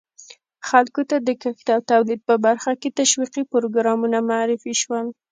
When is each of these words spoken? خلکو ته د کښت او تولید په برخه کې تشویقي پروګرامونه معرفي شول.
خلکو 0.69 1.01
ته 1.09 1.17
د 1.27 1.29
کښت 1.41 1.67
او 1.75 1.79
تولید 1.91 2.19
په 2.29 2.35
برخه 2.45 2.71
کې 2.81 2.95
تشویقي 2.99 3.43
پروګرامونه 3.51 4.17
معرفي 4.29 4.73
شول. 4.81 5.05